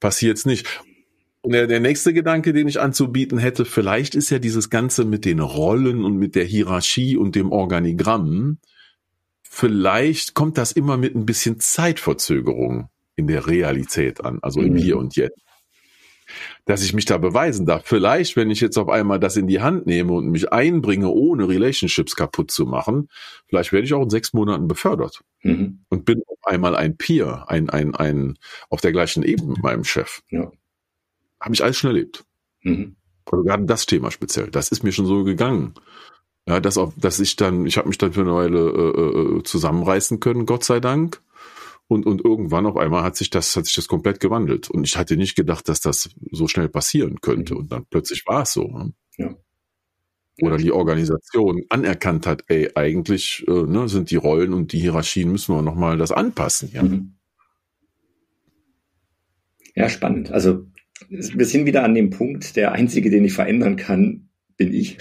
passiert's 0.00 0.46
nicht. 0.46 0.66
Und 1.42 1.52
der, 1.52 1.66
der 1.66 1.80
nächste 1.80 2.14
Gedanke, 2.14 2.52
den 2.52 2.68
ich 2.68 2.80
anzubieten 2.80 3.36
hätte, 3.36 3.64
vielleicht 3.64 4.14
ist 4.14 4.30
ja 4.30 4.38
dieses 4.38 4.70
Ganze 4.70 5.04
mit 5.04 5.24
den 5.24 5.40
Rollen 5.40 6.04
und 6.04 6.16
mit 6.16 6.36
der 6.36 6.44
Hierarchie 6.44 7.16
und 7.16 7.34
dem 7.34 7.50
Organigramm, 7.50 8.58
vielleicht 9.42 10.34
kommt 10.34 10.56
das 10.56 10.70
immer 10.70 10.96
mit 10.96 11.16
ein 11.16 11.26
bisschen 11.26 11.58
Zeitverzögerung 11.58 12.88
in 13.16 13.26
der 13.26 13.48
Realität 13.48 14.24
an, 14.24 14.38
also 14.40 14.60
im 14.60 14.74
mhm. 14.74 14.78
Hier 14.78 14.96
und 14.96 15.16
Jetzt. 15.16 15.36
Dass 16.64 16.84
ich 16.84 16.94
mich 16.94 17.04
da 17.06 17.18
beweisen 17.18 17.66
darf. 17.66 17.82
Vielleicht, 17.84 18.36
wenn 18.36 18.48
ich 18.48 18.60
jetzt 18.60 18.78
auf 18.78 18.88
einmal 18.88 19.18
das 19.18 19.36
in 19.36 19.48
die 19.48 19.60
Hand 19.60 19.84
nehme 19.84 20.12
und 20.12 20.30
mich 20.30 20.52
einbringe, 20.52 21.08
ohne 21.08 21.48
Relationships 21.48 22.14
kaputt 22.14 22.52
zu 22.52 22.66
machen, 22.66 23.08
vielleicht 23.48 23.72
werde 23.72 23.84
ich 23.84 23.92
auch 23.92 24.02
in 24.02 24.10
sechs 24.10 24.32
Monaten 24.32 24.68
befördert 24.68 25.22
mhm. 25.42 25.80
und 25.88 26.04
bin 26.04 26.22
auf 26.26 26.38
einmal 26.44 26.76
ein 26.76 26.96
Peer, 26.96 27.46
ein, 27.48 27.68
ein, 27.68 27.96
ein, 27.96 28.38
auf 28.70 28.80
der 28.80 28.92
gleichen 28.92 29.24
Ebene 29.24 29.50
mit 29.50 29.62
meinem 29.62 29.84
Chef. 29.84 30.22
Ja. 30.30 30.52
Habe 31.42 31.54
ich 31.54 31.62
alles 31.62 31.76
schon 31.76 31.90
erlebt. 31.90 32.24
Mhm. 32.62 32.96
Oder 33.30 33.42
gerade 33.42 33.64
das 33.64 33.86
Thema 33.86 34.10
speziell. 34.10 34.50
Das 34.50 34.70
ist 34.70 34.82
mir 34.82 34.92
schon 34.92 35.06
so 35.06 35.24
gegangen. 35.24 35.74
Ja, 36.46 36.60
dass, 36.60 36.78
auch, 36.78 36.92
dass 36.96 37.20
ich 37.20 37.36
dann, 37.36 37.66
ich 37.66 37.76
habe 37.76 37.88
mich 37.88 37.98
dann 37.98 38.12
für 38.12 38.22
eine 38.22 38.34
Weile 38.34 38.58
äh, 38.58 39.38
äh 39.38 39.42
zusammenreißen 39.42 40.20
können, 40.20 40.46
Gott 40.46 40.64
sei 40.64 40.80
Dank. 40.80 41.20
Und, 41.88 42.06
und 42.06 42.24
irgendwann 42.24 42.66
auf 42.66 42.76
einmal 42.76 43.02
hat 43.02 43.16
sich 43.16 43.28
das, 43.28 43.54
hat 43.54 43.66
sich 43.66 43.74
das 43.74 43.86
komplett 43.86 44.18
gewandelt. 44.18 44.70
Und 44.70 44.84
ich 44.84 44.96
hatte 44.96 45.16
nicht 45.16 45.36
gedacht, 45.36 45.68
dass 45.68 45.80
das 45.80 46.10
so 46.30 46.48
schnell 46.48 46.68
passieren 46.68 47.20
könnte. 47.20 47.54
Mhm. 47.54 47.60
Und 47.60 47.72
dann 47.72 47.86
plötzlich 47.90 48.24
war 48.26 48.42
es 48.42 48.52
so. 48.52 48.66
Ne? 48.66 48.92
Ja. 49.18 49.36
Oder 50.40 50.56
die 50.56 50.72
Organisation 50.72 51.62
anerkannt 51.68 52.26
hat, 52.26 52.44
ey, 52.48 52.70
eigentlich 52.74 53.44
äh, 53.46 53.64
ne, 53.64 53.88
sind 53.88 54.10
die 54.10 54.16
Rollen 54.16 54.54
und 54.54 54.72
die 54.72 54.80
Hierarchien 54.80 55.30
müssen 55.30 55.54
wir 55.54 55.62
nochmal 55.62 55.98
das 55.98 56.10
anpassen. 56.10 56.70
Ja? 56.72 56.82
Mhm. 56.82 57.14
ja, 59.74 59.88
spannend. 59.88 60.30
Also 60.30 60.66
wir 61.08 61.46
sind 61.46 61.66
wieder 61.66 61.84
an 61.84 61.94
dem 61.94 62.10
Punkt, 62.10 62.56
der 62.56 62.72
einzige, 62.72 63.10
den 63.10 63.24
ich 63.24 63.32
verändern 63.32 63.76
kann, 63.76 64.28
bin 64.56 64.72
ich. 64.72 64.98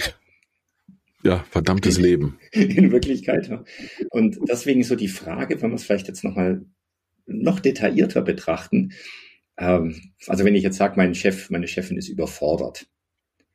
Ja, 1.24 1.46
verdammtes 1.50 1.98
in, 1.98 2.04
Leben. 2.04 2.40
In 2.52 2.92
Wirklichkeit. 2.92 3.50
Und 4.10 4.40
deswegen 4.50 4.84
so 4.84 4.96
die 4.96 5.08
Frage, 5.08 5.62
wenn 5.62 5.70
wir 5.70 5.76
es 5.76 5.84
vielleicht 5.84 6.08
jetzt 6.08 6.24
nochmal 6.24 6.66
noch 7.28 7.60
detaillierter 7.60 8.22
betrachten. 8.22 8.94
Ähm, 9.58 10.14
also 10.28 10.44
wenn 10.44 10.56
ich 10.56 10.64
jetzt 10.64 10.78
sage, 10.78 10.96
mein 10.98 11.16
Chef, 11.16 11.50
meine 11.50 11.68
Chefin 11.68 11.98
ist 11.98 12.10
überfordert. 12.10 12.88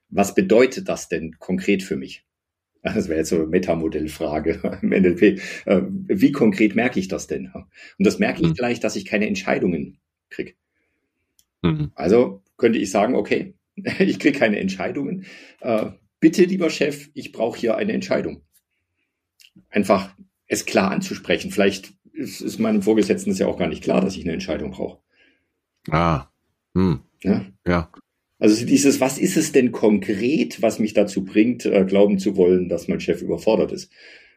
Was 0.09 0.35
bedeutet 0.35 0.89
das 0.89 1.09
denn 1.09 1.39
konkret 1.39 1.83
für 1.83 1.97
mich? 1.97 2.25
Das 2.83 3.09
wäre 3.09 3.19
jetzt 3.19 3.31
so 3.31 3.37
eine 3.37 3.47
Metamodellfrage 3.47 4.79
im 4.83 4.91
NLP. 4.91 5.41
Äh, 5.65 5.83
wie 5.89 6.31
konkret 6.33 6.77
merke 6.77 7.01
ich 7.01 7.09
das 7.09 7.27
denn? 7.27 7.51
Und 7.53 8.07
das 8.07 8.21
merke 8.21 8.43
ich 8.43 8.49
mhm. 8.51 8.55
gleich, 8.55 8.79
dass 8.79 8.95
ich 8.95 9.05
keine 9.05 9.27
Entscheidungen 9.27 9.99
kriege. 10.31 10.55
Mhm. 11.67 11.93
Also 11.95 12.43
könnte 12.57 12.79
ich 12.79 12.91
sagen, 12.91 13.15
okay, 13.15 13.55
ich 13.99 14.19
kriege 14.19 14.39
keine 14.39 14.59
Entscheidungen. 14.59 15.27
Äh, 15.61 15.91
bitte, 16.21 16.45
lieber 16.45 16.71
Chef, 16.71 17.11
ich 17.15 17.33
brauche 17.33 17.59
hier 17.59 17.77
eine 17.77 17.93
Entscheidung. 17.93 18.43
Einfach 19.71 20.15
es 20.47 20.67
klar 20.67 20.91
anzusprechen. 20.91 21.51
Vielleicht 21.51 21.93
ist, 22.13 22.41
ist 22.41 22.59
meinem 22.59 22.83
Vorgesetzten 22.83 23.31
ist 23.31 23.39
ja 23.39 23.47
auch 23.47 23.59
gar 23.59 23.69
nicht 23.69 23.83
klar, 23.83 24.01
dass 24.01 24.17
ich 24.17 24.25
eine 24.25 24.33
Entscheidung 24.33 24.71
brauche. 24.71 25.01
Ah. 25.91 26.27
Hm. 26.75 27.01
Ja? 27.23 27.45
ja. 27.67 27.91
Also 28.39 28.67
dieses, 28.67 29.01
was 29.01 29.19
ist 29.19 29.37
es 29.37 29.53
denn 29.53 29.73
konkret, 29.73 30.61
was 30.61 30.79
mich 30.79 30.93
dazu 30.93 31.25
bringt, 31.25 31.65
äh, 31.65 31.85
glauben 31.85 32.19
zu 32.19 32.37
wollen, 32.37 32.69
dass 32.69 32.89
mein 32.89 33.01
Chef 33.01 33.23
überfordert 33.23 33.73
ist? 33.73 33.91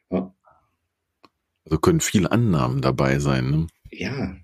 Ja. 0.10 0.34
Also 1.66 1.78
können 1.80 2.00
viele 2.00 2.32
Annahmen 2.32 2.82
dabei 2.82 3.20
sein. 3.20 3.52
Ne? 3.52 3.68
Ja. 3.92 4.38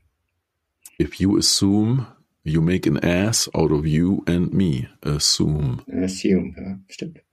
If 0.99 1.15
you 1.15 1.37
assume 1.37 2.07
You 2.47 2.61
make 2.61 2.87
an 2.87 2.97
ass 2.97 3.49
out 3.55 3.71
of 3.71 3.87
you 3.87 4.23
and 4.27 4.53
me. 4.53 4.87
Assume. 5.01 5.81
Assume, 5.91 6.53
ja, 6.55 6.79
stimmt. 6.87 7.23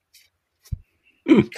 Hm. 1.26 1.50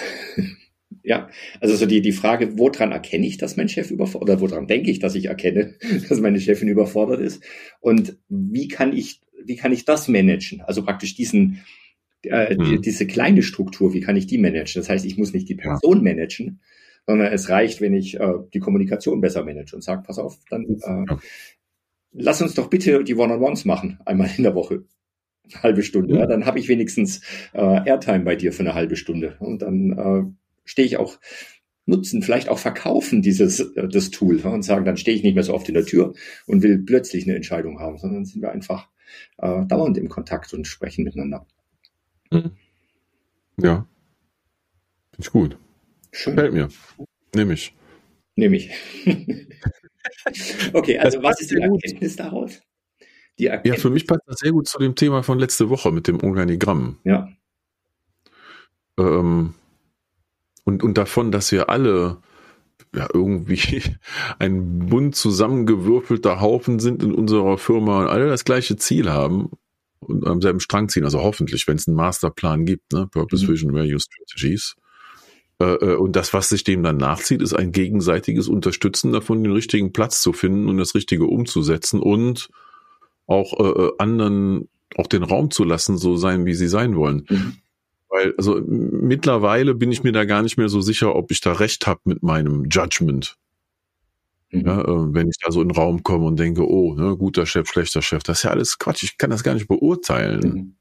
ja, 1.03 1.29
also 1.61 1.77
so 1.77 1.85
die, 1.85 2.01
die 2.01 2.11
Frage, 2.11 2.57
woran 2.57 2.91
erkenne 2.91 3.25
ich, 3.25 3.37
dass 3.37 3.55
mein 3.55 3.69
Chef 3.69 3.91
überfordert, 3.91 4.41
oder 4.41 4.51
woran 4.51 4.67
denke 4.67 4.91
ich, 4.91 4.99
dass 4.99 5.15
ich 5.15 5.27
erkenne, 5.27 5.75
dass 6.09 6.19
meine 6.19 6.41
Chefin 6.41 6.67
überfordert 6.67 7.21
ist? 7.21 7.41
Und 7.79 8.17
wie 8.27 8.67
kann 8.67 8.91
ich, 8.91 9.21
wie 9.45 9.55
kann 9.55 9.71
ich 9.71 9.85
das 9.85 10.09
managen? 10.09 10.59
Also 10.59 10.83
praktisch 10.83 11.15
diesen, 11.15 11.61
äh, 12.23 12.57
hm. 12.57 12.65
die, 12.65 12.81
diese 12.81 13.07
kleine 13.07 13.41
Struktur, 13.41 13.93
wie 13.93 14.01
kann 14.01 14.17
ich 14.17 14.27
die 14.27 14.37
managen? 14.37 14.81
Das 14.81 14.89
heißt, 14.89 15.05
ich 15.05 15.17
muss 15.17 15.31
nicht 15.31 15.47
die 15.47 15.55
Person 15.55 15.99
ja. 15.99 16.03
managen, 16.03 16.59
sondern 17.07 17.31
es 17.31 17.47
reicht, 17.47 17.79
wenn 17.79 17.93
ich 17.93 18.19
äh, 18.19 18.33
die 18.53 18.59
Kommunikation 18.59 19.21
besser 19.21 19.45
manage 19.45 19.77
und 19.77 19.81
sage, 19.81 20.03
pass 20.05 20.19
auf, 20.19 20.39
dann 20.49 20.65
äh, 20.65 21.05
ja 21.07 21.19
lass 22.17 22.41
uns 22.41 22.53
doch 22.53 22.69
bitte 22.69 23.03
die 23.03 23.15
One-on-Ones 23.15 23.65
machen, 23.65 23.99
einmal 24.05 24.29
in 24.35 24.43
der 24.43 24.55
Woche. 24.55 24.85
Eine 25.51 25.63
halbe 25.63 25.83
Stunde. 25.83 26.15
Ja, 26.15 26.25
dann 26.25 26.45
habe 26.45 26.59
ich 26.59 26.67
wenigstens 26.67 27.21
äh, 27.53 27.87
Airtime 27.87 28.23
bei 28.23 28.35
dir 28.35 28.51
für 28.51 28.61
eine 28.61 28.73
halbe 28.73 28.95
Stunde. 28.95 29.35
Und 29.39 29.61
dann 29.61 29.91
äh, 29.91 30.23
stehe 30.63 30.87
ich 30.87 30.97
auch 30.97 31.19
nutzen, 31.85 32.23
vielleicht 32.23 32.49
auch 32.49 32.57
verkaufen 32.57 33.21
dieses 33.21 33.59
äh, 33.59 33.87
das 33.87 34.09
Tool 34.09 34.39
und 34.39 34.63
sagen, 34.63 34.85
dann 34.85 34.97
stehe 34.97 35.15
ich 35.15 35.23
nicht 35.23 35.35
mehr 35.35 35.43
so 35.43 35.53
oft 35.53 35.67
in 35.67 35.75
der 35.75 35.85
Tür 35.85 36.13
und 36.47 36.63
will 36.63 36.79
plötzlich 36.79 37.25
eine 37.25 37.35
Entscheidung 37.35 37.79
haben, 37.79 37.97
sondern 37.97 38.25
sind 38.25 38.41
wir 38.41 38.51
einfach 38.51 38.89
äh, 39.37 39.65
dauernd 39.65 39.97
im 39.97 40.09
Kontakt 40.09 40.53
und 40.53 40.65
sprechen 40.65 41.03
miteinander. 41.03 41.45
Mhm. 42.31 42.51
Ja. 43.61 43.87
Finde 45.11 45.27
ich 45.27 45.31
gut. 45.31 45.57
Schön. 46.11 46.33
Fällt 46.33 46.53
mir. 46.53 46.69
Nehme 47.35 47.53
ich. 47.53 47.75
Nehme 48.35 48.57
ich. 48.57 48.71
okay, 50.73 50.97
also 50.97 51.21
was 51.21 51.41
ist 51.41 51.51
die 51.51 51.57
Erkenntnis 51.57 52.15
daraus? 52.15 52.61
Die 53.37 53.47
Erkenntnis 53.47 53.75
ja, 53.77 53.81
für 53.81 53.89
mich 53.89 54.07
passt 54.07 54.21
das 54.27 54.39
sehr 54.39 54.51
gut 54.51 54.67
zu 54.67 54.79
dem 54.79 54.95
Thema 54.95 55.23
von 55.23 55.39
letzte 55.39 55.69
Woche 55.69 55.91
mit 55.91 56.07
dem 56.07 56.21
Organigramm. 56.23 56.99
Ja. 57.03 57.29
Ähm, 58.97 59.53
und, 60.63 60.83
und 60.83 60.97
davon, 60.97 61.31
dass 61.31 61.51
wir 61.51 61.69
alle 61.69 62.17
ja, 62.95 63.07
irgendwie 63.13 63.81
ein 64.39 64.87
bunt 64.87 65.15
zusammengewürfelter 65.15 66.39
Haufen 66.41 66.79
sind 66.79 67.03
in 67.03 67.13
unserer 67.13 67.57
Firma 67.57 68.01
und 68.03 68.07
alle 68.07 68.27
das 68.27 68.45
gleiche 68.45 68.77
Ziel 68.77 69.11
haben 69.11 69.51
und 69.99 70.25
am 70.25 70.41
selben 70.41 70.59
Strang 70.59 70.89
ziehen. 70.89 71.03
Also 71.03 71.21
hoffentlich, 71.21 71.67
wenn 71.67 71.77
es 71.77 71.87
einen 71.87 71.97
Masterplan 71.97 72.65
gibt, 72.65 72.93
ne? 72.93 73.07
Purpose, 73.07 73.45
mhm. 73.45 73.49
Vision, 73.49 73.73
Value, 73.73 73.99
Strategies. 73.99 74.75
Äh, 75.59 75.65
äh, 75.65 75.95
und 75.95 76.15
das, 76.15 76.33
was 76.33 76.49
sich 76.49 76.63
dem 76.63 76.83
dann 76.83 76.97
nachzieht, 76.97 77.41
ist 77.41 77.53
ein 77.53 77.71
gegenseitiges 77.71 78.47
Unterstützen 78.47 79.13
davon, 79.13 79.43
den 79.43 79.53
richtigen 79.53 79.93
Platz 79.93 80.21
zu 80.21 80.33
finden 80.33 80.67
und 80.67 80.77
das 80.77 80.95
Richtige 80.95 81.25
umzusetzen 81.25 81.99
und 82.01 82.49
auch 83.25 83.59
äh, 83.59 83.91
anderen 83.97 84.69
auch 84.97 85.07
den 85.07 85.23
Raum 85.23 85.51
zu 85.51 85.63
lassen, 85.63 85.97
so 85.97 86.15
sein, 86.17 86.45
wie 86.45 86.53
sie 86.53 86.67
sein 86.67 86.95
wollen. 86.95 87.25
Mhm. 87.29 87.53
Weil, 88.09 88.33
also 88.37 88.61
mittlerweile 88.65 89.75
bin 89.75 89.91
ich 89.91 90.03
mir 90.03 90.11
da 90.11 90.25
gar 90.25 90.41
nicht 90.41 90.57
mehr 90.57 90.69
so 90.69 90.81
sicher, 90.81 91.15
ob 91.15 91.31
ich 91.31 91.41
da 91.41 91.53
recht 91.53 91.87
habe 91.87 92.01
mit 92.03 92.21
meinem 92.21 92.65
Judgment. 92.69 93.37
Mhm. 94.51 94.65
Ja, 94.65 94.81
äh, 94.81 95.13
wenn 95.13 95.29
ich 95.29 95.37
da 95.43 95.51
so 95.51 95.61
in 95.61 95.69
den 95.69 95.75
Raum 95.75 96.03
komme 96.03 96.25
und 96.25 96.37
denke, 96.37 96.67
oh, 96.67 96.95
ne, 96.95 97.15
guter 97.17 97.45
Chef, 97.45 97.67
schlechter 97.69 98.01
Chef, 98.01 98.23
das 98.23 98.39
ist 98.39 98.43
ja 98.43 98.51
alles 98.51 98.77
Quatsch, 98.77 99.03
ich 99.03 99.17
kann 99.17 99.29
das 99.29 99.43
gar 99.43 99.53
nicht 99.53 99.67
beurteilen. 99.67 100.41
Mhm 100.41 100.74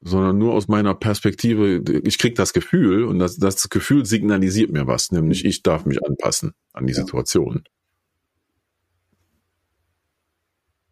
sondern 0.00 0.38
nur 0.38 0.54
aus 0.54 0.68
meiner 0.68 0.94
Perspektive, 0.94 1.82
ich 2.04 2.18
krieg 2.18 2.36
das 2.36 2.52
Gefühl 2.52 3.04
und 3.04 3.18
das, 3.18 3.36
das 3.36 3.68
Gefühl 3.68 4.04
signalisiert 4.06 4.70
mir 4.70 4.86
was, 4.86 5.10
nämlich 5.10 5.44
ich 5.44 5.62
darf 5.62 5.86
mich 5.86 6.04
anpassen 6.04 6.52
an 6.72 6.86
die 6.86 6.92
ja. 6.92 7.00
Situation. 7.00 7.64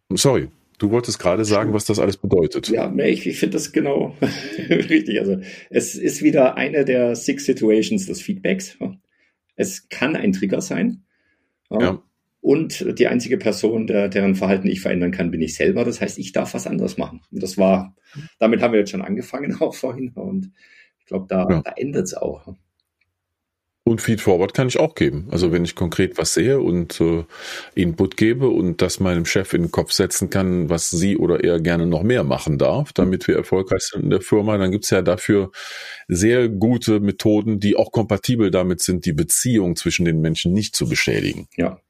Sorry, 0.09 0.49
du 0.77 0.91
wolltest 0.91 1.19
gerade 1.19 1.45
sagen, 1.45 1.73
was 1.73 1.85
das 1.85 1.99
alles 1.99 2.17
bedeutet. 2.17 2.69
Ja, 2.69 2.93
ich, 2.97 3.27
ich 3.27 3.39
finde 3.39 3.53
das 3.53 3.71
genau 3.71 4.15
richtig. 4.69 5.19
Also 5.19 5.39
es 5.69 5.95
ist 5.95 6.21
wieder 6.21 6.55
eine 6.55 6.85
der 6.85 7.15
Six 7.15 7.45
Situations 7.45 8.05
des 8.05 8.21
Feedbacks. 8.21 8.77
Es 9.55 9.89
kann 9.89 10.15
ein 10.15 10.33
Trigger 10.33 10.61
sein. 10.61 11.03
Ja. 11.69 12.01
Und 12.47 12.97
die 12.97 13.07
einzige 13.07 13.37
Person, 13.37 13.87
der, 13.87 14.07
deren 14.07 14.33
Verhalten 14.33 14.69
ich 14.69 14.79
verändern 14.79 15.11
kann, 15.11 15.31
bin 15.31 15.41
ich 15.41 15.55
selber. 15.55 15.83
Das 15.83 15.99
heißt, 15.99 16.17
ich 16.17 16.31
darf 16.31 16.53
was 16.53 16.65
anderes 16.65 16.97
machen. 16.97 17.19
Und 17.29 17.43
das 17.43 17.57
war, 17.57 17.93
damit 18.39 18.61
haben 18.61 18.71
wir 18.71 18.79
jetzt 18.79 18.91
schon 18.91 19.01
angefangen 19.01 19.53
auch 19.59 19.75
vorhin. 19.75 20.11
Und 20.11 20.53
ich 20.97 21.07
glaube, 21.07 21.25
da, 21.27 21.45
ja. 21.49 21.61
da 21.61 21.73
endet 21.75 22.05
es 22.05 22.13
auch. 22.13 22.55
Und 23.83 24.01
Feedforward 24.01 24.53
kann 24.53 24.69
ich 24.69 24.79
auch 24.79 24.95
geben. 24.95 25.27
Also 25.29 25.51
wenn 25.51 25.65
ich 25.65 25.75
konkret 25.75 26.17
was 26.17 26.35
sehe 26.35 26.61
und 26.61 27.01
äh, 27.01 27.25
Input 27.75 28.15
gebe 28.15 28.47
und 28.47 28.81
das 28.81 29.01
meinem 29.01 29.25
Chef 29.25 29.53
in 29.53 29.63
den 29.63 29.71
Kopf 29.71 29.91
setzen 29.91 30.29
kann, 30.29 30.69
was 30.69 30.89
sie 30.89 31.17
oder 31.17 31.43
er 31.43 31.59
gerne 31.59 31.85
noch 31.85 32.03
mehr 32.03 32.23
machen 32.23 32.57
darf, 32.57 32.93
damit 32.93 33.27
wir 33.27 33.35
erfolgreich 33.35 33.81
sind 33.81 34.05
in 34.05 34.09
der 34.09 34.21
Firma, 34.21 34.57
dann 34.57 34.71
gibt's 34.71 34.89
ja 34.89 35.01
dafür 35.01 35.51
sehr 36.07 36.47
gute 36.47 37.01
Methoden, 37.01 37.59
die 37.59 37.75
auch 37.75 37.91
kompatibel 37.91 38.51
damit 38.51 38.81
sind, 38.81 39.05
die 39.05 39.13
Beziehung 39.13 39.75
zwischen 39.75 40.05
den 40.05 40.21
Menschen 40.21 40.53
nicht 40.53 40.77
zu 40.77 40.87
beschädigen. 40.87 41.49
Ja, 41.57 41.81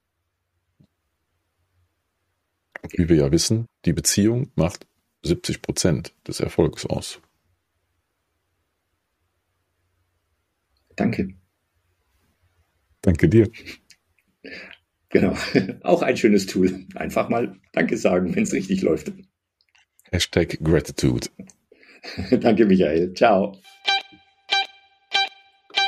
wie 2.94 3.10
wir 3.10 3.17
ja 3.17 3.32
wissen, 3.32 3.67
die 3.86 3.94
Beziehung 3.94 4.51
macht 4.56 4.86
70 5.24 5.62
Prozent 5.62 6.13
des 6.27 6.39
Erfolgs 6.39 6.86
aus. 6.86 7.20
Danke. 10.96 11.29
Danke 13.01 13.29
dir. 13.29 13.50
Genau. 15.10 15.36
Auch 15.84 16.01
ein 16.01 16.17
schönes 16.17 16.46
Tool. 16.48 16.86
Einfach 16.96 17.29
mal 17.29 17.60
Danke 17.74 17.98
sagen, 17.98 18.36
wenn 18.36 18.44
es 18.44 18.53
richtig 18.53 18.82
läuft. 18.82 19.12
Hashtag 20.12 20.58
Gratitude. 20.63 21.27
Danke, 22.39 22.65
Michael. 22.65 23.13
Ciao. 23.13 23.58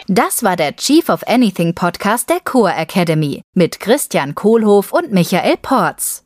Das 0.07 0.43
war 0.43 0.55
der 0.55 0.75
Chief 0.75 1.07
of 1.09 1.27
Anything 1.27 1.75
Podcast 1.75 2.29
der 2.29 2.39
Core 2.39 2.73
Academy 2.73 3.41
mit 3.53 3.79
Christian 3.79 4.33
Kohlhoff 4.33 4.91
und 4.91 5.11
Michael 5.11 5.57
Porz. 5.61 6.25